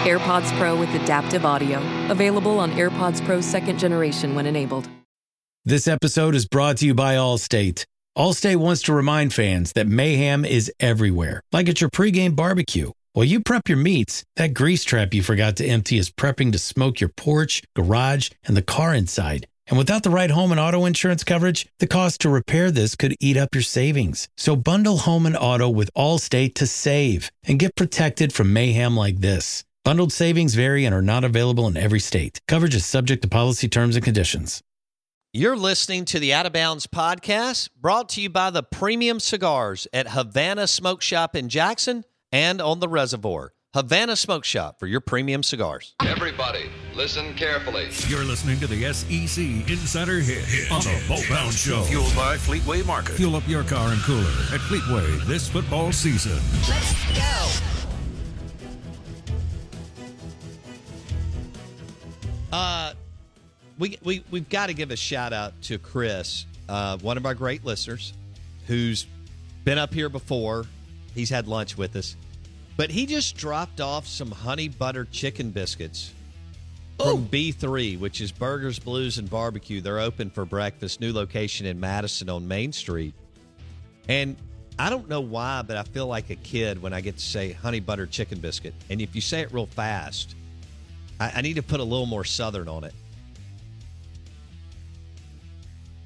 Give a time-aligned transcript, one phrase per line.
[0.00, 1.78] AirPods Pro with adaptive audio.
[2.08, 4.88] Available on AirPods Pro second generation when enabled.
[5.66, 7.84] This episode is brought to you by Allstate.
[8.16, 12.92] Allstate wants to remind fans that mayhem is everywhere, like at your pregame barbecue.
[13.12, 16.58] While you prep your meats, that grease trap you forgot to empty is prepping to
[16.58, 19.46] smoke your porch, garage, and the car inside.
[19.66, 23.16] And without the right home and auto insurance coverage, the cost to repair this could
[23.20, 24.30] eat up your savings.
[24.38, 29.18] So bundle home and auto with Allstate to save and get protected from mayhem like
[29.18, 29.62] this.
[29.82, 32.42] Bundled savings vary and are not available in every state.
[32.46, 34.62] Coverage is subject to policy terms and conditions.
[35.32, 39.88] You're listening to the Out of Bounds podcast brought to you by the premium cigars
[39.92, 43.54] at Havana Smoke Shop in Jackson and on the reservoir.
[43.72, 45.94] Havana Smoke Shop for your premium cigars.
[46.04, 47.88] Everybody, listen carefully.
[48.08, 49.38] You're listening to the SEC
[49.70, 51.84] Insider Hit, on the Boat Bounce Show.
[51.84, 53.14] Fueled by Fleetway Market.
[53.14, 54.20] Fuel up your car and cooler
[54.52, 56.38] at Fleetway this football season.
[56.68, 57.79] Let's go.
[63.80, 67.34] We, we, we've got to give a shout out to Chris, uh, one of our
[67.34, 68.12] great listeners
[68.66, 69.06] who's
[69.64, 70.66] been up here before.
[71.14, 72.14] He's had lunch with us.
[72.76, 76.12] But he just dropped off some honey butter chicken biscuits
[76.98, 79.80] from B3, which is Burgers, Blues, and Barbecue.
[79.80, 81.00] They're open for breakfast.
[81.00, 83.14] New location in Madison on Main Street.
[84.08, 84.36] And
[84.78, 87.52] I don't know why, but I feel like a kid when I get to say
[87.52, 88.74] honey butter chicken biscuit.
[88.90, 90.34] And if you say it real fast,
[91.18, 92.94] I, I need to put a little more southern on it.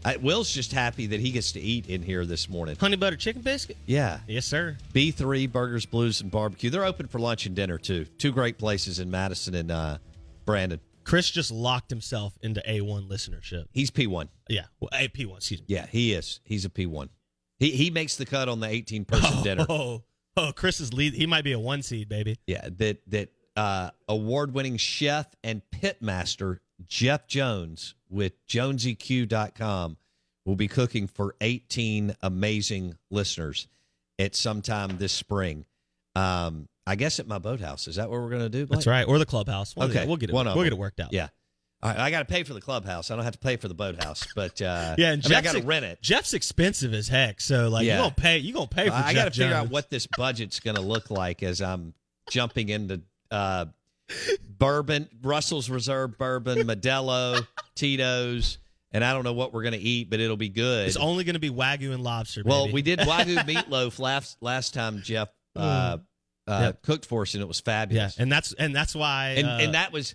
[0.05, 2.77] I, Will's just happy that he gets to eat in here this morning.
[2.77, 3.77] Honey butter chicken biscuit?
[3.87, 4.21] Yeah.
[4.29, 4.77] Yes, sir.
[4.93, 6.69] B3 Burgers, Blues, and Barbecue.
[6.69, 8.05] They're open for lunch and dinner, too.
[8.19, 9.99] Two great places in Madison and uh,
[10.45, 10.81] Brandon.
[11.05, 13.65] Chris just locked himself into A1 listenership.
[13.73, 14.29] He's P1.
[14.49, 14.65] Yeah.
[14.81, 15.67] Well, A P1, excuse me.
[15.69, 16.41] Yeah, he is.
[16.45, 17.09] He's a P1.
[17.59, 19.67] He, he makes the cut on the 18 person dinner.
[19.69, 20.03] Oh,
[20.37, 21.15] oh, Chris is lead.
[21.15, 22.39] He might be a one seed, baby.
[22.47, 29.97] Yeah, that that uh, award-winning chef and pitmaster Jeff Jones with jonesyq.com
[30.45, 33.67] will be cooking for 18 amazing listeners
[34.19, 35.65] at some time this spring.
[36.15, 37.89] Um, I guess at my boathouse.
[37.89, 38.67] Is that what we're going to do?
[38.67, 38.79] Blake?
[38.79, 39.07] That's right.
[39.09, 39.75] Or the clubhouse.
[39.75, 40.35] We'll, Okay, We'll get it.
[40.35, 40.65] one we'll them.
[40.65, 41.13] get it worked out.
[41.13, 41.29] Yeah.
[41.83, 43.11] All right, I got to pay for the clubhouse.
[43.11, 45.43] I don't have to pay for the boathouse, but uh, Yeah, and I, mean, I
[45.43, 46.01] got to rent it.
[46.01, 47.41] Jeff's expensive as heck.
[47.43, 47.97] So like Yeah.
[47.97, 50.07] you gonna pay you gonna pay for I Jeff got to figure out what this
[50.07, 51.93] budget's going to look like as I'm
[52.31, 53.67] jumping into uh,
[54.59, 58.59] bourbon, Russell's Reserve bourbon, Modelo, Tito's,
[58.93, 60.87] and I don't know what we're going to eat, but it'll be good.
[60.87, 62.75] It's only gonna be Wagyu and lobster, well, baby.
[62.75, 65.99] we did Wagyu meatloaf last last time Jeff uh,
[66.47, 66.83] uh, Yep.
[66.83, 68.19] cooked for us, and it was Yeah, fabulous.
[68.19, 70.15] and that's and that's why and, uh, and that was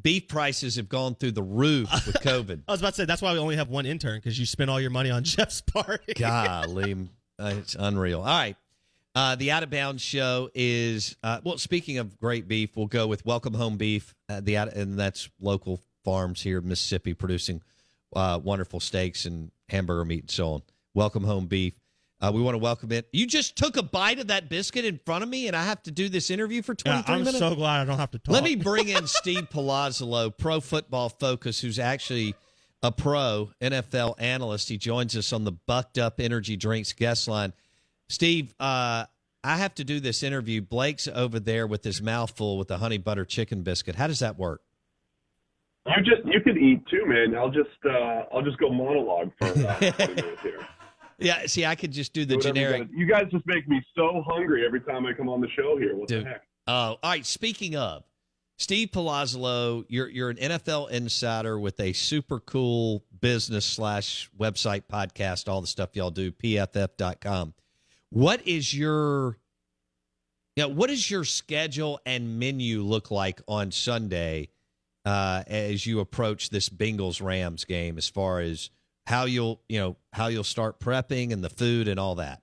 [0.00, 2.62] beef prices have gone through the roof with COVID.
[2.66, 4.70] I was about to say that's why we only have one intern because you spent
[4.70, 6.14] all your money on Jeff's party.
[6.14, 6.94] Golly,
[7.38, 8.20] uh, it's unreal.
[8.20, 8.56] All right.
[9.14, 13.06] Uh, the Out of Bounds show is, uh, well, speaking of great beef, we'll go
[13.08, 17.60] with Welcome Home Beef, uh, the and that's local farms here in Mississippi producing
[18.14, 20.62] uh, wonderful steaks and hamburger meat and so on.
[20.94, 21.74] Welcome Home Beef.
[22.20, 23.08] Uh, we want to welcome it.
[23.12, 25.82] You just took a bite of that biscuit in front of me, and I have
[25.84, 27.38] to do this interview for 23 Yeah, I'm minutes?
[27.38, 28.32] so glad I don't have to talk.
[28.32, 32.34] Let me bring in Steve Palazzolo, Pro Football Focus, who's actually
[32.82, 34.68] a pro NFL analyst.
[34.68, 37.52] He joins us on the Bucked Up Energy Drinks guest line.
[38.10, 39.04] Steve, uh,
[39.44, 40.60] I have to do this interview.
[40.60, 43.94] Blake's over there with his mouth full with the honey butter chicken biscuit.
[43.94, 44.62] How does that work?
[45.86, 47.34] You just you could eat too, man.
[47.36, 50.66] I'll just uh, I'll just go monologue for uh, 20 minutes here.
[51.18, 52.82] Yeah, see, I could just do the whatever generic.
[52.88, 55.78] gotta- You guys just make me so hungry every time I come on the show
[55.78, 55.94] here.
[55.96, 56.24] What Dude.
[56.24, 56.42] the heck?
[56.66, 57.24] Oh, all right.
[57.24, 58.02] Speaking of
[58.58, 65.48] Steve Palazzolo, you're you're an NFL insider with a super cool business slash website podcast,
[65.48, 67.54] all the stuff y'all do, pff.com.
[68.10, 69.38] What is your
[70.56, 74.50] yeah, what does your schedule and menu look like on Sunday?
[75.04, 78.70] uh, as you approach this Bengals Rams game, as far as
[79.06, 82.42] how you'll you know how you'll start prepping and the food and all that?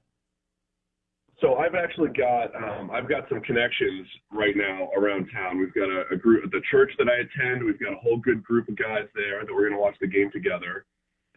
[1.40, 5.60] So I've actually got um, I've got some connections right now around town.
[5.60, 7.64] We've got a, a group at the church that I attend.
[7.64, 10.08] We've got a whole good group of guys there that we're going to watch the
[10.08, 10.86] game together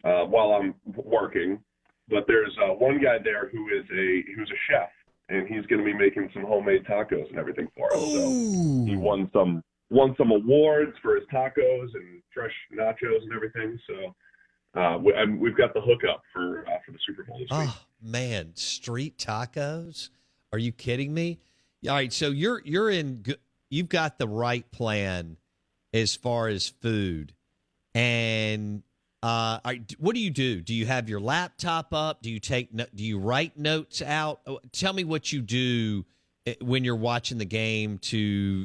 [0.03, 1.59] uh, while I'm working.
[2.11, 4.89] But there's uh, one guy there who is a who's a chef,
[5.29, 7.99] and he's going to be making some homemade tacos and everything for us.
[7.99, 8.29] So
[8.85, 13.79] he won some won some awards for his tacos and fresh nachos and everything.
[13.87, 17.69] So uh, we, we've got the hookup for uh, for the Super Bowl this week.
[17.69, 20.09] Oh man, street tacos?
[20.51, 21.39] Are you kidding me?
[21.87, 23.25] All right, so you're you're in.
[23.69, 25.37] You've got the right plan
[25.93, 27.33] as far as food,
[27.95, 28.83] and
[29.23, 30.61] uh, right, what do you do?
[30.61, 32.21] Do you have your laptop up?
[32.21, 32.73] Do you take?
[32.73, 34.41] no- Do you write notes out?
[34.47, 36.05] Oh, Tell me what you do
[36.47, 37.99] eh, when you're watching the game.
[37.99, 38.17] To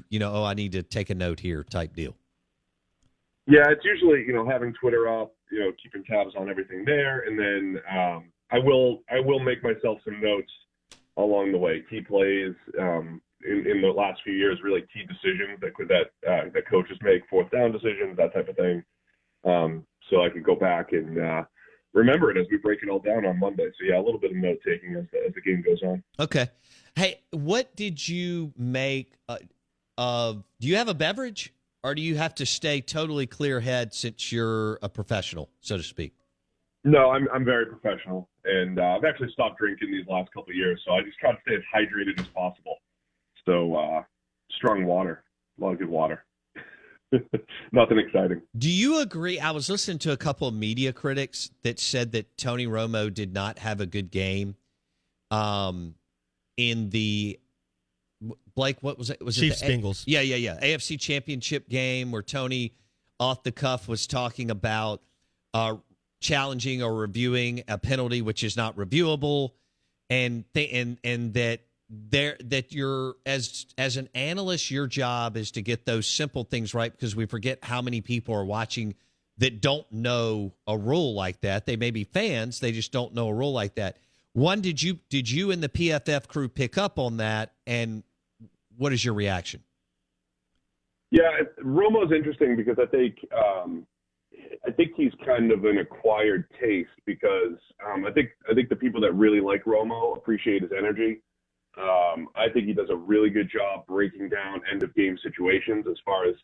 [0.09, 2.17] you know, oh, I need to take a note here, type deal.
[3.47, 7.21] Yeah, it's usually you know having Twitter up, you know, keeping tabs on everything there,
[7.21, 10.51] and then um, I will I will make myself some notes
[11.19, 11.85] along the way.
[11.91, 16.11] Key plays um, in, in the last few years, really key decisions that could that
[16.27, 18.83] uh, that coaches make, fourth down decisions, that type of thing.
[19.45, 21.45] Um, so I could go back and uh,
[21.95, 23.67] remember it as we break it all down on Monday.
[23.79, 26.03] So yeah, a little bit of note taking as the, as the game goes on.
[26.19, 26.49] Okay.
[26.95, 29.39] Hey, what did you make uh,
[29.99, 30.45] of?
[30.61, 31.53] Do you have a beverage,
[31.85, 35.83] or do you have to stay totally clear head since you're a professional, so to
[35.83, 36.15] speak?
[36.85, 40.57] No, I'm I'm very professional, and uh, I've actually stopped drinking these last couple of
[40.57, 40.81] years.
[40.87, 42.77] So I just try to stay as hydrated as possible.
[43.45, 44.03] So uh,
[44.57, 45.25] strong water,
[45.59, 46.25] a lot of good water.
[47.73, 48.43] Nothing exciting.
[48.57, 49.39] Do you agree?
[49.39, 53.33] I was listening to a couple of media critics that said that Tony Romo did
[53.33, 54.57] not have a good game.
[55.31, 55.95] Um,
[56.57, 57.39] in the
[58.55, 59.23] Blake, what was it?
[59.23, 60.05] Was Chiefs it the, Bengals.
[60.07, 60.59] Yeah, yeah, yeah.
[60.61, 62.73] AFC Championship game where Tony,
[63.21, 65.03] off the cuff, was talking about
[65.53, 65.77] uh,
[66.21, 69.51] challenging or reviewing a penalty which is not reviewable,
[70.09, 75.51] and th- and and that there that you're as as an analyst, your job is
[75.53, 78.95] to get those simple things right because we forget how many people are watching
[79.39, 81.67] that don't know a rule like that.
[81.67, 83.99] They may be fans, they just don't know a rule like that.
[84.33, 88.03] One, did you did you and the PFF crew pick up on that, and
[88.77, 89.63] what is your reaction?
[91.11, 91.31] Yeah,
[91.63, 93.87] Romo's interesting because I think um,
[94.67, 97.57] I think he's kind of an acquired taste because
[97.87, 101.23] um, I think I think the people that really like Romo appreciate his energy.
[101.77, 105.85] Um, I think he does a really good job breaking down end of game situations
[105.91, 106.35] as far as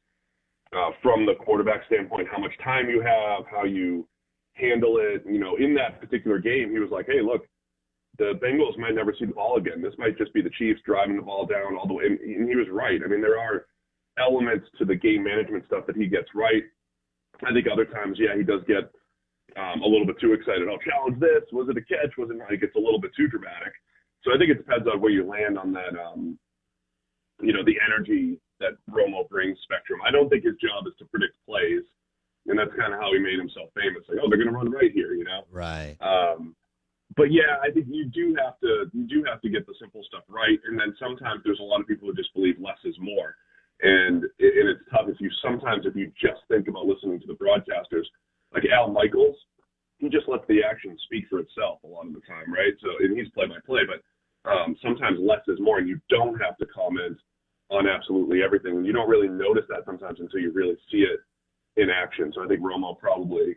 [0.76, 4.06] uh, from the quarterback standpoint, how much time you have, how you
[4.54, 5.22] handle it.
[5.26, 7.46] You know, in that particular game, he was like, "Hey, look,
[8.18, 9.82] the Bengals might never see the ball again.
[9.82, 12.48] This might just be the Chiefs driving the ball down all the way." And, and
[12.48, 13.00] he was right.
[13.02, 13.66] I mean, there are
[14.18, 16.62] elements to the game management stuff that he gets right.
[17.44, 18.92] I think other times, yeah, he does get
[19.56, 20.68] um, a little bit too excited.
[20.68, 21.42] I'll challenge this.
[21.52, 22.16] Was it a catch?
[22.18, 22.52] Was it not?
[22.52, 23.72] It gets a little bit too dramatic.
[24.24, 26.38] So I think it depends on where you land on that, um,
[27.40, 30.00] you know, the energy that Romo brings spectrum.
[30.06, 31.82] I don't think his job is to predict plays,
[32.46, 34.04] and that's kind of how he made himself famous.
[34.08, 35.42] Like, oh, they're going to run right here, you know.
[35.50, 35.96] Right.
[36.00, 36.54] Um,
[37.16, 40.02] but yeah, I think you do have to you do have to get the simple
[40.06, 42.96] stuff right, and then sometimes there's a lot of people who just believe less is
[42.98, 43.36] more,
[43.82, 47.26] and it- and it's tough if you sometimes if you just think about listening to
[47.26, 48.06] the broadcasters,
[48.54, 49.36] like Al Michaels,
[49.98, 52.72] he just lets the action speak for itself a lot of the time, right?
[52.80, 54.00] So and he's play by play, but
[54.44, 57.16] um, sometimes less is more, and you don't have to comment
[57.70, 61.20] on absolutely everything, and you don't really notice that sometimes until you really see it
[61.80, 62.32] in action.
[62.34, 63.56] So I think Romo probably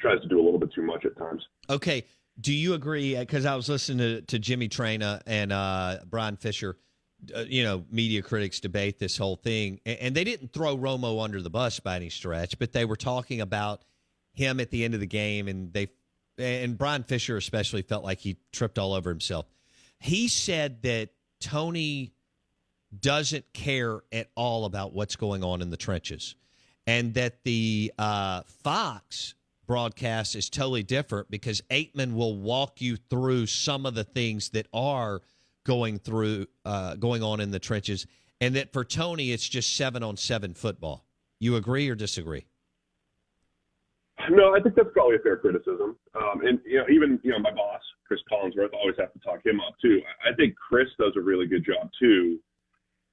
[0.00, 1.42] tries to do a little bit too much at times.
[1.70, 2.04] Okay.
[2.40, 3.16] Do you agree?
[3.16, 6.76] Because I was listening to, to Jimmy Traina and uh, Brian Fisher,
[7.36, 9.80] uh, you know, media critics debate this whole thing.
[9.86, 12.96] And, and they didn't throw Romo under the bus by any stretch, but they were
[12.96, 13.84] talking about
[14.32, 15.46] him at the end of the game.
[15.46, 15.88] And they,
[16.38, 19.46] and Brian Fisher especially felt like he tripped all over himself.
[20.02, 22.12] He said that Tony
[22.98, 26.34] doesn't care at all about what's going on in the trenches
[26.86, 29.34] and that the uh, Fox
[29.66, 34.66] broadcast is totally different because Aikman will walk you through some of the things that
[34.72, 35.22] are
[35.64, 38.06] going through uh, going on in the trenches,
[38.40, 41.06] and that for Tony it's just seven on seven football.
[41.38, 42.44] You agree or disagree?
[44.30, 45.96] No, I think that's probably a fair criticism.
[46.14, 49.44] Um, and you know, even you know, my boss, Chris Collinsworth, always have to talk
[49.44, 50.00] him up too.
[50.24, 52.38] I think Chris does a really good job too.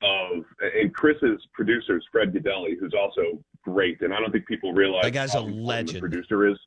[0.01, 4.73] Of and Chris's producer is Fred Gaudelli, who's also great, and I don't think people
[4.73, 5.97] realize That guy's a legend.
[5.97, 6.57] The producer is.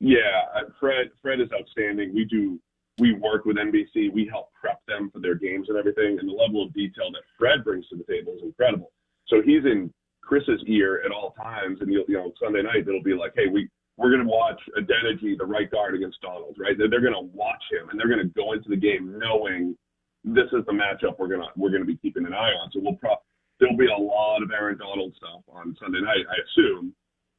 [0.00, 1.10] Yeah, uh, Fred.
[1.22, 2.14] Fred is outstanding.
[2.14, 2.60] We do.
[2.98, 4.12] We work with NBC.
[4.12, 6.18] We help prep them for their games and everything.
[6.20, 8.92] And the level of detail that Fred brings to the table is incredible.
[9.26, 9.92] So he's in
[10.34, 13.46] Chris's ear at all times, and you'll, you know Sunday night it'll be like, hey,
[13.46, 16.76] we we're going to watch Adeniji, the right guard against Donald, right?
[16.76, 19.76] They're, they're going to watch him and they're going to go into the game knowing
[20.24, 22.70] this is the matchup we're gonna we're gonna be keeping an eye on.
[22.72, 23.14] So we'll pro
[23.60, 26.94] there'll be a lot of Aaron Donald stuff on Sunday night, I assume,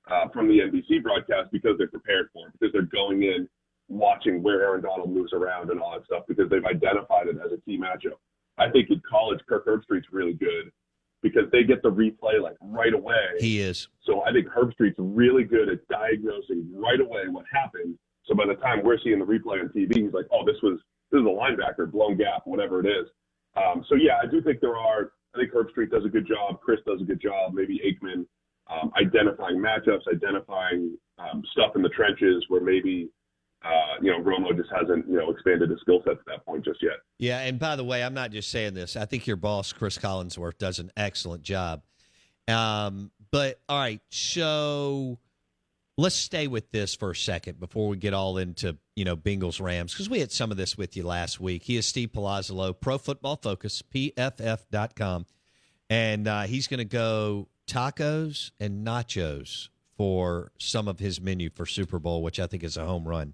[0.09, 3.49] uh, from the NBC broadcast because they're prepared for it, because they're going in
[3.89, 7.51] watching where Aaron Donald moves around and all that stuff because they've identified it as
[7.51, 8.21] a key matchup.
[8.57, 10.71] I think in college, Kirk Herbstreit's really good
[11.25, 13.25] because they get the replay like right away.
[13.39, 13.87] He is.
[14.05, 17.97] So I think Herbstreit's really good at diagnosing right away what happened.
[18.25, 20.79] So by the time we're seeing the replay on TV, he's like, "Oh, this was
[21.11, 23.07] this is a linebacker, blown gap, whatever it is."
[23.57, 25.13] Um, so yeah, I do think there are.
[25.33, 26.61] I think Herb Street does a good job.
[26.61, 27.55] Chris does a good job.
[27.55, 28.25] Maybe Aikman
[28.69, 33.09] um, identifying matchups, identifying um, stuff in the trenches where maybe
[33.65, 36.63] uh, you know, Romo just hasn't, you know, expanded his skill set to that point
[36.63, 36.97] just yet.
[37.17, 38.95] Yeah, and by the way, I'm not just saying this.
[38.95, 41.81] I think your boss, Chris Collinsworth, does an excellent job.
[42.47, 45.17] Um, but all right, so
[45.97, 49.61] let's stay with this for a second before we get all into you know Bengals
[49.61, 51.63] Rams because we had some of this with you last week.
[51.63, 55.25] He is Steve Palazzolo, Pro Football Focus, PFF.com,
[55.89, 61.65] and uh, he's going to go tacos and nachos for some of his menu for
[61.65, 63.33] Super Bowl, which I think is a home run.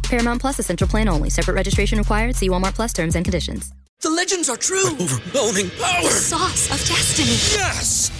[0.11, 1.29] Paramount Plus essential plan only.
[1.29, 2.35] Separate registration required.
[2.35, 3.71] See Walmart Plus terms and conditions.
[4.01, 4.87] The legends are true.
[4.87, 6.03] overwhelming power!
[6.03, 7.29] The sauce of destiny.
[7.57, 8.11] Yes!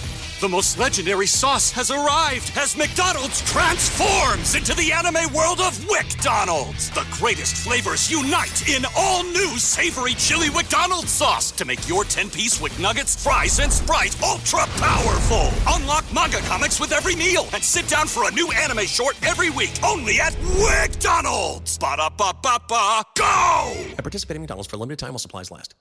[0.42, 6.90] The most legendary sauce has arrived as McDonald's transforms into the anime world of WickDonald's.
[6.90, 12.60] The greatest flavors unite in all new savory chili McDonald's sauce to make your 10-piece
[12.60, 15.48] Wick Nuggets, fries, and Sprite ultra powerful.
[15.74, 19.50] Unlock manga comics with every meal and sit down for a new anime short every
[19.50, 21.78] week only at WickDonald's.
[21.78, 23.74] Ba-da-ba-ba-ba, go!
[23.92, 25.76] At participate in McDonald's for a limited time while supplies last.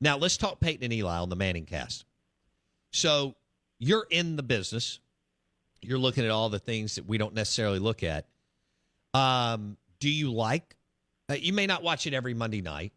[0.00, 2.04] Now let's talk Peyton and Eli on the Manning cast.
[2.92, 3.34] So
[3.78, 5.00] you're in the business.
[5.82, 8.26] You're looking at all the things that we don't necessarily look at.
[9.14, 10.76] Um, do you like?
[11.28, 12.92] Uh, you may not watch it every Monday night,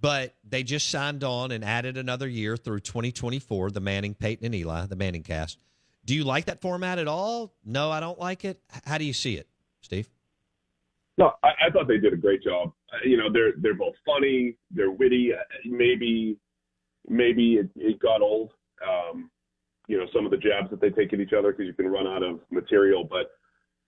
[0.00, 3.70] but they just signed on and added another year through 2024.
[3.70, 5.58] The Manning, Peyton, and Eli, the Manning cast.
[6.04, 7.52] Do you like that format at all?
[7.64, 8.60] No, I don't like it.
[8.84, 9.48] How do you see it,
[9.80, 10.08] Steve?
[11.18, 12.72] No, I, I thought they did a great job.
[12.92, 15.32] Uh, you know, they're they're both funny, they're witty.
[15.32, 16.36] Uh, maybe
[17.08, 18.52] maybe it, it got old.
[18.86, 19.30] Um,
[19.86, 21.88] you know, some of the jabs that they take at each other because you can
[21.88, 23.04] run out of material.
[23.04, 23.30] But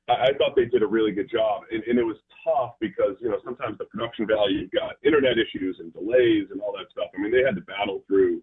[0.09, 3.17] I, I thought they did a really good job, and, and it was tough because
[3.21, 6.91] you know sometimes the production value you've got internet issues and delays and all that
[6.91, 7.11] stuff.
[7.17, 8.43] I mean, they had to battle through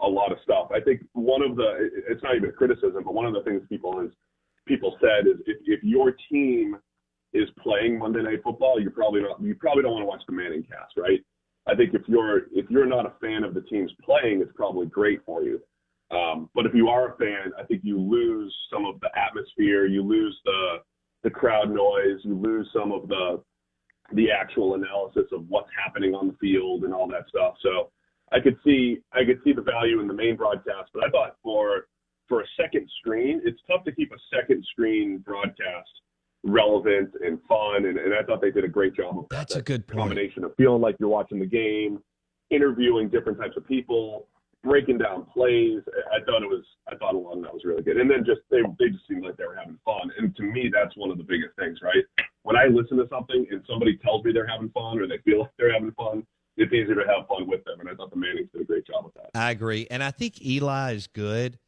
[0.00, 0.68] a lot of stuff.
[0.74, 3.62] I think one of the it's not even a criticism, but one of the things
[3.68, 4.10] people is
[4.66, 6.76] people said is if, if your team
[7.32, 10.32] is playing Monday Night Football, you're probably not you probably don't want to watch the
[10.32, 11.20] Manning cast, right?
[11.66, 14.86] I think if you're if you're not a fan of the teams playing, it's probably
[14.86, 15.60] great for you.
[16.14, 19.86] Um, but if you are a fan, I think you lose some of the atmosphere,
[19.86, 20.76] you lose the
[21.24, 23.42] the crowd noise, you lose some of the
[24.12, 27.54] the actual analysis of what's happening on the field and all that stuff.
[27.62, 27.90] So
[28.32, 31.36] I could see I could see the value in the main broadcast, but I thought
[31.42, 31.86] for
[32.28, 35.90] for a second screen, it's tough to keep a second screen broadcast
[36.44, 39.36] relevant and fun, and, and I thought they did a great job of that.
[39.36, 39.98] That's a good point.
[39.98, 42.00] combination of feeling like you're watching the game,
[42.50, 44.28] interviewing different types of people,
[44.64, 45.82] breaking down plays.
[46.10, 47.98] I thought it was I thought a lot of that was really good.
[47.98, 50.10] And then just they they just seemed like they were having fun.
[50.18, 52.04] And to me that's one of the biggest things, right?
[52.42, 55.40] When I listen to something and somebody tells me they're having fun or they feel
[55.40, 57.80] like they're having fun, it's easier to have fun with them.
[57.80, 59.30] And I thought the Mannings did a great job with that.
[59.34, 59.86] I agree.
[59.90, 61.58] And I think Eli is good,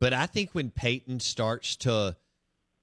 [0.00, 2.16] but I think when Peyton starts to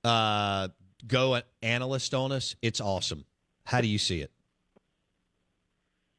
[0.03, 0.69] uh,
[1.07, 3.25] go an analyst on us, it's awesome.
[3.65, 4.31] How do you see it?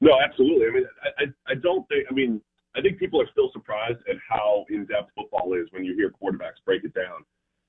[0.00, 0.66] No, absolutely.
[0.66, 2.06] I mean, I, I, I don't think.
[2.10, 2.40] I mean,
[2.76, 6.10] I think people are still surprised at how in depth football is when you hear
[6.10, 7.24] quarterbacks break it down.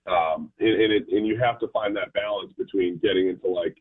[0.08, 3.77] Um, and, and, it, and you have to find that balance between getting into like,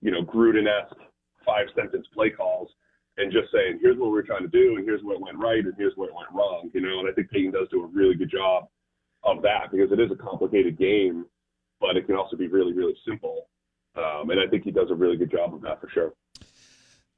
[0.00, 0.96] you know, Gruden esque
[1.44, 2.70] five sentence play calls
[3.16, 5.74] and just saying, here's what we're trying to do, and here's what went right, and
[5.76, 6.70] here's what went wrong.
[6.72, 8.68] You know, and I think Peyton does do a really good job
[9.24, 11.26] of that because it is a complicated game,
[11.80, 13.48] but it can also be really, really simple.
[13.96, 16.12] Um, and I think he does a really good job of that for sure.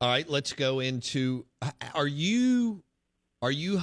[0.00, 1.44] All right, let's go into.
[1.94, 2.82] Are you
[3.42, 3.82] are you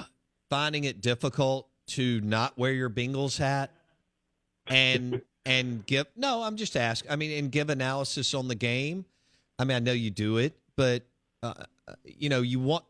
[0.49, 3.71] finding it difficult to not wear your Bengals hat?
[4.67, 6.43] And and give no.
[6.43, 7.09] I'm just asking.
[7.09, 9.05] I mean, and give analysis on the game.
[9.57, 11.03] I mean, I know you do it, but
[11.41, 11.53] uh,
[12.03, 12.83] you know, you want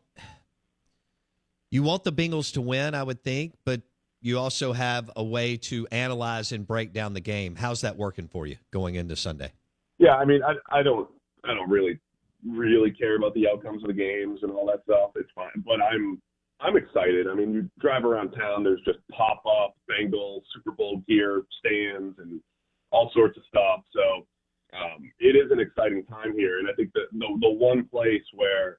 [1.70, 2.94] you want the Bengals to win.
[2.94, 3.82] I would think, but
[4.20, 7.54] you also have a way to analyze and break down the game.
[7.54, 9.52] How's that working for you going into Sunday?
[9.98, 11.08] Yeah, I mean, I, I don't,
[11.44, 11.98] I don't really,
[12.46, 15.10] really care about the outcomes of the games and all that stuff.
[15.16, 16.20] It's fine, but I'm,
[16.60, 17.28] I'm excited.
[17.28, 22.18] I mean, you drive around town, there's just pop up Bengals Super Bowl gear stands
[22.18, 22.40] and
[22.90, 23.84] all sorts of stuff.
[23.92, 24.26] So
[24.76, 28.24] um, it is an exciting time here, and I think that the the one place
[28.34, 28.78] where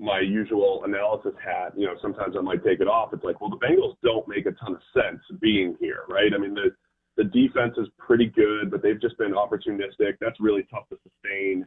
[0.00, 3.12] my usual analysis hat, you know, sometimes I might take it off.
[3.12, 6.32] It's like, well, the Bengals don't make a ton of sense being here, right?
[6.34, 6.70] I mean, the
[7.16, 10.16] the defense is pretty good, but they've just been opportunistic.
[10.20, 11.66] That's really tough to sustain.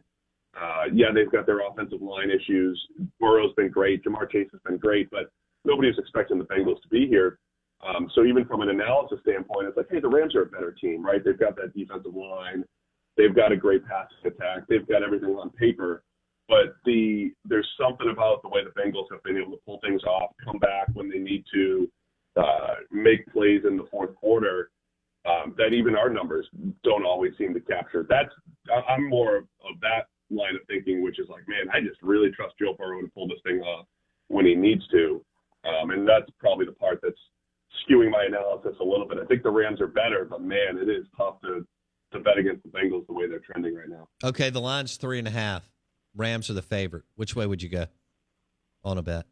[0.60, 2.80] Uh, yeah, they've got their offensive line issues.
[3.20, 4.04] Burrow's been great.
[4.04, 5.30] Ja'Marr Chase has been great, but
[5.64, 7.38] nobody was expecting the Bengals to be here.
[7.86, 10.72] Um, so even from an analysis standpoint, it's like, hey, the Rams are a better
[10.72, 11.22] team, right?
[11.22, 12.64] They've got that defensive line.
[13.16, 14.64] They've got a great passing attack.
[14.68, 16.02] They've got everything on paper.
[16.48, 20.02] But the there's something about the way the Bengals have been able to pull things
[20.04, 21.90] off, come back when they need to,
[22.36, 24.70] uh, make plays in the fourth quarter
[25.26, 26.46] um, that even our numbers
[26.82, 28.06] don't always seem to capture.
[28.08, 28.30] That's
[28.88, 32.30] I'm more of, of that line of thinking, which is like, man, I just really
[32.30, 33.86] trust Joe Burrow to pull this thing off
[34.28, 35.24] when he needs to,
[35.64, 37.18] um, and that's probably the part that's
[37.84, 39.18] skewing my analysis a little bit.
[39.18, 41.66] I think the Rams are better, but man, it is tough to
[42.12, 44.08] to bet against the Bengals the way they're trending right now.
[44.34, 45.62] Okay, the line's three and a half.
[46.16, 47.04] Rams are the favorite.
[47.14, 47.86] Which way would you go
[48.82, 49.26] on a bet?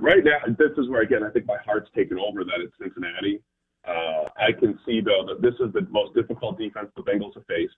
[0.00, 3.40] Right now, this is where again I think my heart's taken over that it's Cincinnati.
[3.86, 7.46] Uh, I can see though that this is the most difficult defense the Bengals have
[7.46, 7.76] faced.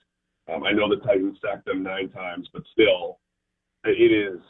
[0.51, 3.19] Um, I know the Titans sacked them nine times, but still,
[3.85, 4.41] it is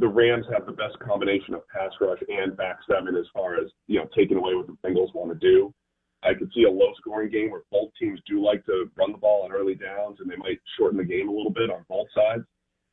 [0.00, 3.70] the Rams have the best combination of pass rush and back seven as far as
[3.88, 5.74] you know taking away what the Bengals want to do.
[6.22, 9.18] I could see a low scoring game where both teams do like to run the
[9.18, 12.08] ball on early downs and they might shorten the game a little bit on both
[12.14, 12.44] sides.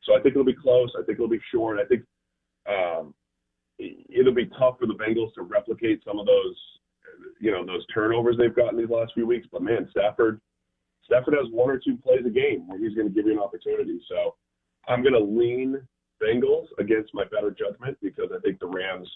[0.04, 0.92] So I think it'll be close.
[0.98, 1.80] I think it'll be short.
[1.80, 2.04] I think
[2.68, 3.14] um,
[3.78, 6.56] it'll be tough for the Bengals to replicate some of those,
[7.42, 9.48] you know, those turnovers they've gotten these last few weeks.
[9.52, 10.40] But man, Stafford,
[11.04, 13.40] Stafford has one or two plays a game where he's going to give you an
[13.40, 14.00] opportunity.
[14.08, 14.36] So
[14.88, 15.82] I'm going to lean
[16.24, 19.10] Bengals against my better judgment because I think the Rams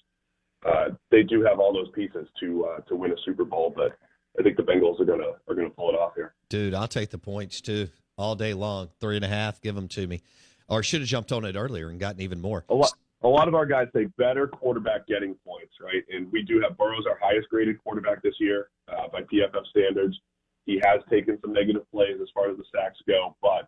[0.66, 3.98] uh, they do have all those pieces to uh, to win a Super Bowl, but
[4.39, 6.34] I think the Bengals are gonna are gonna pull it off here.
[6.50, 8.89] Dude, I'll take the points too all day long.
[9.00, 10.22] Three and a half, give them to me.
[10.67, 12.63] Or should have jumped on it earlier and gotten even more.
[12.70, 16.04] A lot, a lot of our guys say better quarterback getting points, right?
[16.10, 20.17] And we do have Burrow's our highest graded quarterback this year uh, by PFF standards.
[20.65, 23.67] He has taken some negative plays as far as the sacks go, but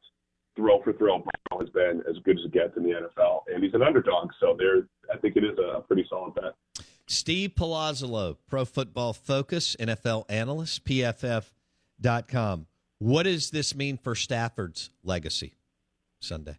[0.56, 3.64] throw for throw, Burrow has been as good as it gets in the NFL, and
[3.64, 4.30] he's an underdog.
[4.40, 6.54] So there, I think it is a pretty solid bet.
[7.14, 12.68] Steve Palazzolo, Pro Football Focus, NFL analyst, PFF.com.
[13.00, 15.54] What does this mean for Stafford's legacy
[16.20, 16.58] Sunday?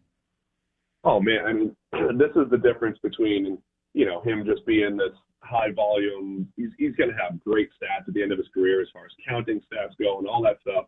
[1.02, 1.76] Oh man, I mean,
[2.18, 3.58] this is the difference between
[3.92, 6.48] you know him just being this high volume.
[6.56, 9.04] He's he's going to have great stats at the end of his career as far
[9.04, 10.86] as counting stats go and all that stuff.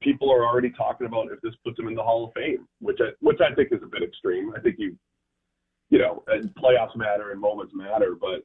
[0.00, 2.98] People are already talking about if this puts him in the Hall of Fame, which
[3.00, 4.52] I which I think is a bit extreme.
[4.56, 4.96] I think you
[5.90, 6.24] you know
[6.58, 8.42] playoffs matter and moments matter, but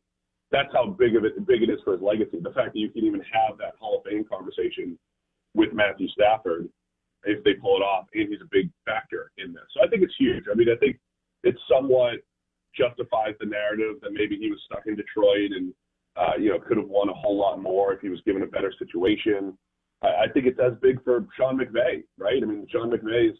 [0.52, 2.40] that's how big of it big it is for his legacy.
[2.42, 4.98] The fact that you can even have that Hall of Fame conversation
[5.54, 6.70] with Matthew Stafford
[7.24, 9.64] if they pull it off, and he's a big factor in this.
[9.74, 10.46] So I think it's huge.
[10.52, 10.98] I mean, I think
[11.44, 12.24] it somewhat
[12.76, 15.74] justifies the narrative that maybe he was stuck in Detroit and
[16.16, 18.48] uh, you know could have won a whole lot more if he was given a
[18.48, 19.58] better situation.
[20.02, 22.42] I, I think it's as big for Sean McVay, right?
[22.42, 23.38] I mean, Sean McVay's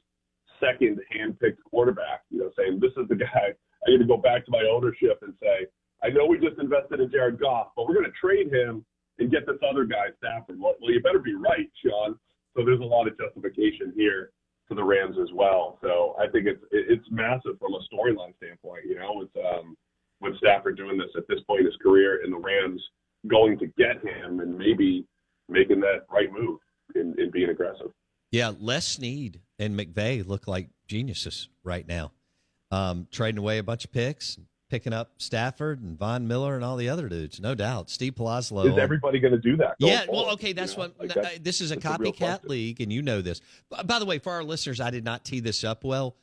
[0.60, 2.22] second hand-picked quarterback.
[2.30, 3.54] You know, saying this is the guy.
[3.86, 5.68] I need to go back to my ownership and say
[6.04, 8.86] I know we just invested in Jared Goff, but we're going to trade him
[9.20, 10.60] and get this other guy, Stafford.
[10.60, 12.18] Well, you better be right, Sean.
[12.56, 14.32] So there's a lot of justification here
[14.68, 15.80] for the Rams as well.
[15.82, 18.86] So I think it's it's massive from a storyline standpoint.
[18.88, 19.76] You know, with um,
[20.22, 22.82] with Stafford doing this at this point in his career, and the Rams
[23.28, 25.06] going to get him and maybe
[25.50, 26.60] making that right move
[26.96, 27.92] in being aggressive.
[28.32, 32.12] Yeah, Les Snead and McVay look like geniuses right now.
[32.72, 34.38] Um, trading away a bunch of picks,
[34.70, 37.90] picking up Stafford and Von Miller and all the other dudes, no doubt.
[37.90, 38.70] Steve Palazzolo.
[38.72, 39.76] Is everybody going to do that?
[39.80, 40.26] Yeah, forward?
[40.26, 41.00] well, okay, that's you what.
[41.00, 43.42] like that's, uh, this is a a copycat league, and you know this.
[43.86, 46.16] By the way, for our listeners, I did not tee this up well.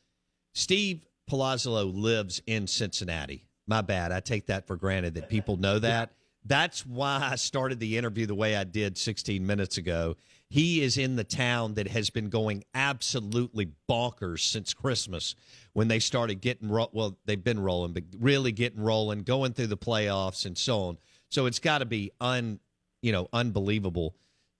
[0.52, 3.44] Steve Palazzolo lives in Cincinnati.
[3.66, 4.12] My bad.
[4.12, 6.12] I take that for granted that people know that.
[6.44, 10.16] That's why I started the interview the way I did 16 minutes ago.
[10.50, 15.34] He is in the town that has been going absolutely bonkers since Christmas
[15.72, 19.68] when they started getting ro- well, they've been rolling, but really getting rolling, going through
[19.68, 20.98] the playoffs and so on.
[21.30, 22.60] So it's got to be un,
[23.02, 24.14] you know, unbelievable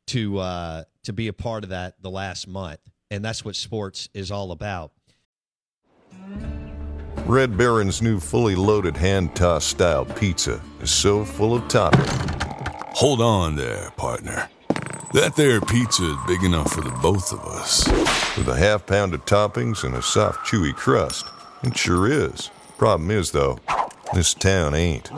[0.09, 4.09] to uh, to be a part of that the last month, and that's what sports
[4.15, 4.93] is all about.
[7.27, 12.05] Red Baron's new fully loaded hand tossed style pizza is so full of topping.
[12.95, 14.51] Hold on there, partner.
[15.15, 17.89] That there pizza is big enough for the both of us.
[18.37, 21.25] With a half pound of toppings and a soft, chewy crust.
[21.63, 22.51] It sure is.
[22.77, 23.59] Problem is, though,
[24.13, 25.11] this town ain't.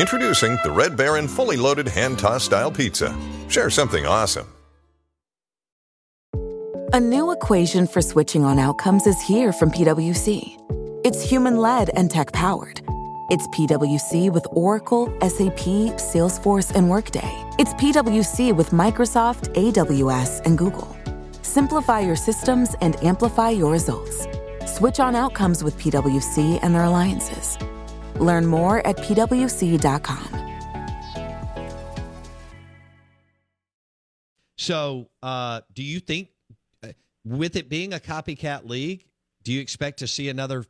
[0.00, 3.16] Introducing the Red Baron fully loaded hand tossed style pizza.
[3.48, 4.48] Share something awesome.
[6.96, 10.56] A new equation for switching on outcomes is here from PwC.
[11.04, 12.80] It's human led and tech powered.
[13.28, 17.30] It's PwC with Oracle, SAP, Salesforce, and Workday.
[17.58, 20.96] It's PwC with Microsoft, AWS, and Google.
[21.42, 24.26] Simplify your systems and amplify your results.
[24.64, 27.58] Switch on outcomes with PwC and their alliances.
[28.18, 30.46] Learn more at pwc.com.
[34.56, 36.30] So, uh, do you think,
[37.26, 39.04] with it being a copycat league,
[39.42, 40.64] do you expect to see another,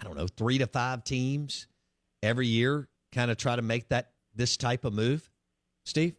[0.00, 1.66] I don't know, three to five teams
[2.22, 5.30] every year kind of try to make that this type of move,
[5.84, 6.16] Steve?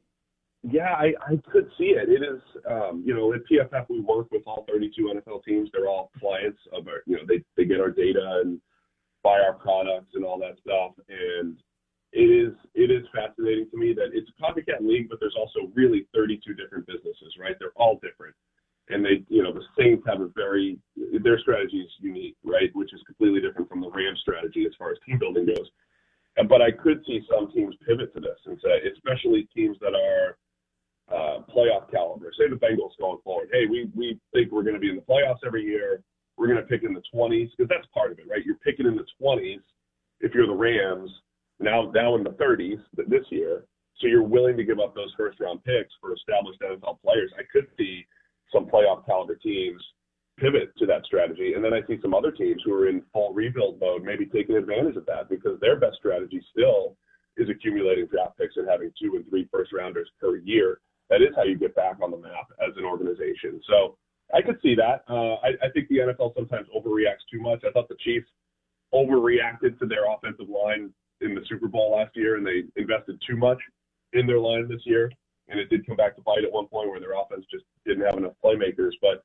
[0.71, 2.09] Yeah, I, I could see it.
[2.09, 5.69] It is, um, you know, at PFF we work with all 32 NFL teams.
[5.71, 8.59] They're all clients of our, you know, they they get our data and
[9.23, 10.93] buy our products and all that stuff.
[11.07, 11.57] And
[12.13, 15.71] it is it is fascinating to me that it's a copycat league, but there's also
[15.75, 17.55] really 32 different businesses, right?
[17.59, 18.33] They're all different,
[18.89, 20.79] and they, you know, the Saints have a very
[21.21, 22.73] their strategy is unique, right?
[22.73, 25.69] Which is completely different from the Rams strategy as far as team building goes.
[26.49, 30.37] But I could see some teams pivot to this and say, especially teams that are
[31.11, 32.31] uh, playoff caliber.
[32.37, 33.49] Say the Bengals going forward.
[33.51, 36.01] Hey, we we think we're going to be in the playoffs every year.
[36.37, 38.43] We're going to pick in the 20s because that's part of it, right?
[38.45, 39.61] You're picking in the 20s
[40.19, 41.09] if you're the Rams.
[41.59, 43.65] Now now in the 30s this year,
[43.99, 47.31] so you're willing to give up those first round picks for established NFL players.
[47.37, 48.05] I could see
[48.51, 49.81] some playoff caliber teams
[50.37, 53.31] pivot to that strategy, and then I see some other teams who are in full
[53.31, 56.97] rebuild mode maybe taking advantage of that because their best strategy still
[57.37, 61.29] is accumulating draft picks and having two and three first rounders per year that is
[61.35, 63.61] how you get back on the map as an organization.
[63.69, 63.97] So
[64.35, 65.03] I could see that.
[65.09, 67.63] Uh, I, I think the NFL sometimes overreacts too much.
[67.65, 68.27] I thought the Chiefs
[68.93, 73.37] overreacted to their offensive line in the Super Bowl last year, and they invested too
[73.37, 73.59] much
[74.13, 75.09] in their line this year.
[75.47, 78.05] And it did come back to bite at one point where their offense just didn't
[78.05, 78.91] have enough playmakers.
[79.01, 79.23] But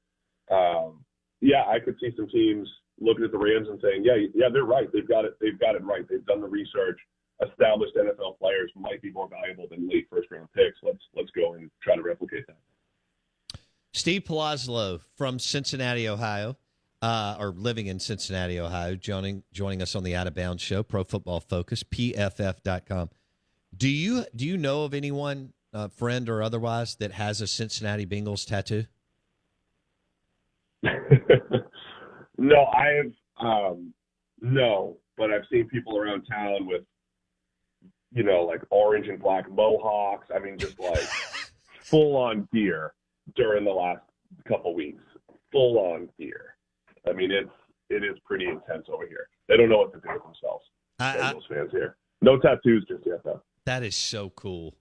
[0.55, 1.05] um,
[1.41, 2.69] yeah, I could see some teams
[3.01, 4.93] looking at the Rams and saying, "Yeah, yeah, they're right.
[4.93, 5.37] They've got it.
[5.41, 6.07] They've got it right.
[6.09, 7.01] They've done the research
[7.43, 10.79] established NFL players might be more valuable than late first round picks.
[10.83, 12.59] Let's let's go and try to replicate that.
[13.93, 16.57] Steve Palazzolo from Cincinnati, Ohio,
[17.03, 20.83] uh, or living in Cincinnati, Ohio, joining joining us on the Out of Bounds show,
[20.83, 23.11] Pro Football Focus, PFF.com.
[23.77, 28.07] Do you do you know of anyone, uh, friend or otherwise, that has a Cincinnati
[28.07, 28.85] Bengals tattoo?
[32.39, 33.93] no, I've um,
[34.41, 36.83] no, but I've seen people around town with
[38.13, 40.29] you know, like orange and black mohawks.
[40.35, 40.99] I mean, just like
[41.81, 42.93] full on gear
[43.37, 44.03] during the last
[44.47, 45.03] couple weeks.
[45.53, 46.57] Full on fear.
[47.09, 47.51] I mean, it's
[47.89, 49.29] it is pretty intense over here.
[49.49, 50.65] They don't know what to do with themselves.
[51.01, 51.97] I, those fans here.
[52.23, 53.43] No tattoos just yet, though.
[53.65, 54.75] That is so cool.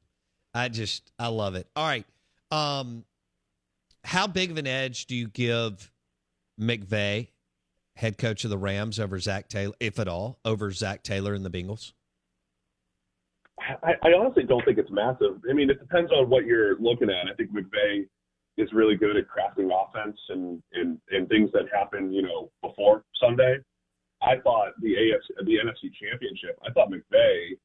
[0.53, 1.67] I just I love it.
[1.75, 2.05] All right.
[2.51, 3.05] Um,
[4.03, 5.91] how big of an edge do you give
[6.59, 7.29] McVay,
[7.95, 11.45] head coach of the Rams, over Zac Taylor, if at all, over Zac Taylor and
[11.45, 11.93] the Bengals?
[13.83, 15.41] I, I honestly don't think it's massive.
[15.49, 17.27] I mean, it depends on what you're looking at.
[17.31, 18.07] I think McVay
[18.57, 23.03] is really good at crafting offense and, and, and things that happen, you know, before
[23.21, 23.57] Sunday.
[24.21, 27.57] I thought the AFC, the NFC Championship, I thought McVay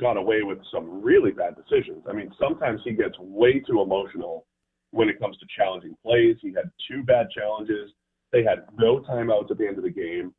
[0.00, 2.04] got away with some really bad decisions.
[2.08, 4.46] I mean, sometimes he gets way too emotional
[4.90, 6.36] when it comes to challenging plays.
[6.42, 7.90] He had two bad challenges.
[8.32, 10.34] They had no timeouts at the end of the game.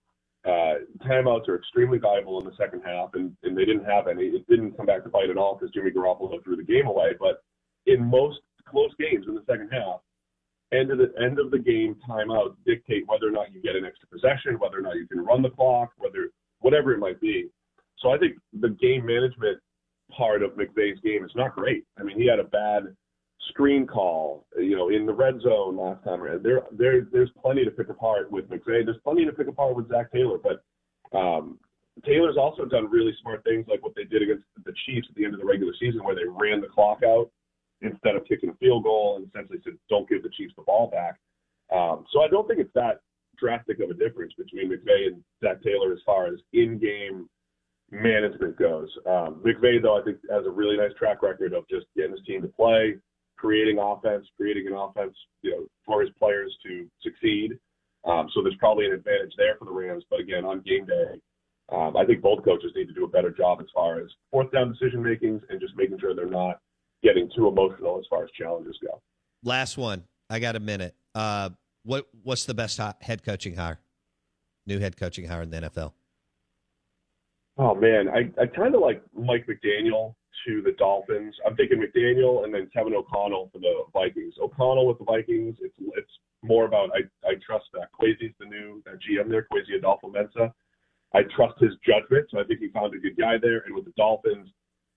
[0.45, 4.25] Uh, timeouts are extremely valuable in the second half, and, and they didn't have any.
[4.25, 7.15] It didn't come back to bite at all because Jimmy Garoppolo threw the game away.
[7.19, 7.41] But
[7.88, 8.39] in most
[8.75, 10.01] close games in the second half,
[10.73, 13.85] end of the end of the game timeouts dictate whether or not you get an
[13.85, 17.47] extra possession, whether or not you can run the clock, whether whatever it might be.
[17.99, 19.59] So I think the game management
[20.11, 21.85] part of McVay's game is not great.
[21.97, 22.93] I mean, he had a bad
[23.49, 26.43] screen call, you know, in the red zone last time around.
[26.43, 28.83] There, there, there's plenty to pick apart with McVay.
[28.83, 31.59] There's plenty to pick apart with Zac Taylor, but um,
[32.05, 35.23] Taylor's also done really smart things like what they did against the Chiefs at the
[35.23, 37.31] end of the regular season, where they ran the clock out
[37.81, 40.88] instead of kicking a field goal and essentially said, "Don't give the Chiefs the ball
[40.88, 41.19] back."
[41.71, 43.01] Um, so I don't think it's that
[43.38, 47.29] drastic of a difference between McVay and Zac Taylor as far as in-game
[47.91, 48.89] management goes.
[49.05, 52.25] Um, McVay, though, I think has a really nice track record of just getting his
[52.25, 52.95] team to play,
[53.38, 57.57] creating offense, creating an offense, you know, for his players to succeed.
[58.05, 60.03] Um, so there's probably an advantage there for the Rams.
[60.09, 61.19] But again, on game day,
[61.71, 64.51] um, I think both coaches need to do a better job as far as fourth
[64.51, 66.59] down decision makings and just making sure they're not
[67.05, 69.01] getting too emotional as far as challenges go.
[69.43, 70.03] Last one.
[70.29, 70.95] I got a minute.
[71.13, 71.51] Uh,
[71.83, 73.79] what what's the best head coaching hire?
[74.65, 75.93] New head coaching hire in the NFL.
[77.57, 80.15] Oh man, I, I kind of like Mike McDaniel
[80.47, 81.35] to the Dolphins.
[81.45, 84.33] I'm thinking McDaniel and then Kevin O'Connell for the Vikings.
[84.41, 86.11] O'Connell with the Vikings, it's it's
[86.43, 90.51] more about I I trust that Kwesi's the new GM there, Kwesi Adofo-Mensah.
[91.13, 93.63] I trust his judgment, so I think he found a good guy there.
[93.65, 94.49] And with the Dolphins,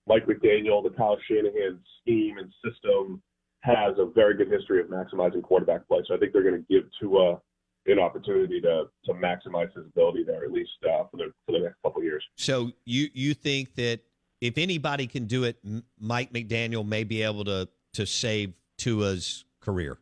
[0.09, 3.21] Mike McDaniel, the Kyle Shanahan scheme and system
[3.61, 5.99] has a very good history of maximizing quarterback play.
[6.07, 7.39] So I think they're going to give Tua
[7.85, 11.59] an opportunity to to maximize his ability there, at least uh, for the for the
[11.59, 12.23] next couple of years.
[12.35, 13.99] So you you think that
[14.41, 15.57] if anybody can do it,
[15.99, 19.99] Mike McDaniel may be able to to save Tua's career.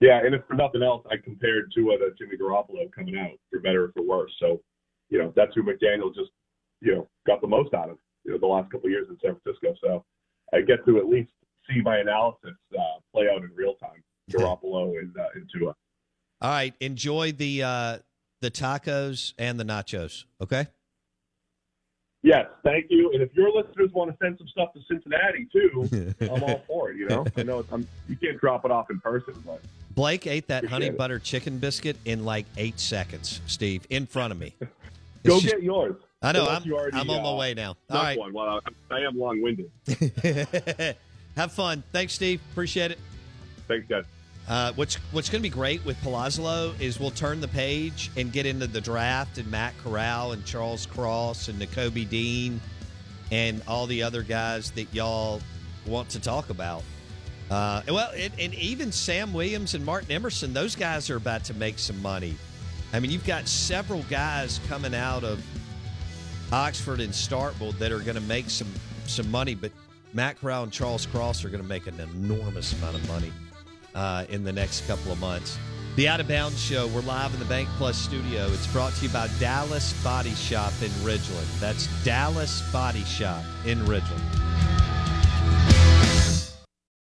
[0.00, 3.60] Yeah, and if for nothing else, I compared Tua to Jimmy Garoppolo coming out for
[3.60, 4.32] better or for worse.
[4.40, 4.62] So,
[5.10, 6.30] you know, that's who McDaniel just
[6.80, 7.98] you know got the most out of
[8.38, 9.74] the last couple of years in San Francisco.
[9.82, 10.04] So
[10.52, 11.30] I get to at least
[11.68, 12.82] see my analysis uh,
[13.14, 14.02] play out in real time.
[14.30, 15.74] Garoppolo and uh, and Tua.
[16.42, 17.98] All right, enjoy the uh,
[18.40, 20.24] the tacos and the nachos.
[20.40, 20.66] Okay.
[22.22, 23.10] Yes, thank you.
[23.14, 26.90] And if your listeners want to send some stuff to Cincinnati too, I'm all for
[26.90, 26.98] it.
[26.98, 29.62] You know, I know it's, I'm, you can't drop it off in person, but
[29.94, 30.98] Blake ate that honey it.
[30.98, 33.40] butter chicken biscuit in like eight seconds.
[33.46, 34.54] Steve, in front of me.
[34.60, 34.68] go
[35.36, 35.96] It's just- get yours.
[36.22, 36.46] I know.
[36.46, 37.76] I'm, already, I'm on my uh, way now.
[37.88, 38.18] All right.
[38.18, 38.32] One.
[38.34, 39.70] Well, I, I am long-winded.
[41.36, 41.82] Have fun.
[41.92, 42.42] Thanks, Steve.
[42.52, 42.98] Appreciate it.
[43.68, 44.04] Thanks, guys.
[44.46, 48.32] Uh, what's what's going to be great with Palazzolo is we'll turn the page and
[48.32, 52.60] get into the draft and Matt Corral and Charles Cross and Nakobe Dean
[53.30, 55.40] and all the other guys that y'all
[55.86, 56.82] want to talk about.
[57.50, 61.78] Uh, well, and even Sam Williams and Martin Emerson, those guys are about to make
[61.78, 62.36] some money.
[62.92, 65.42] I mean, you've got several guys coming out of
[66.52, 68.68] Oxford and Starkville that are going to make some
[69.06, 69.72] some money, but
[70.12, 73.32] Matt Corral and Charles Cross are going to make an enormous amount of money
[73.94, 75.58] uh, in the next couple of months.
[75.96, 78.46] The Out of Bounds Show, we're live in the Bank Plus studio.
[78.46, 81.60] It's brought to you by Dallas Body Shop in Ridgeland.
[81.60, 84.89] That's Dallas Body Shop in Ridgeland.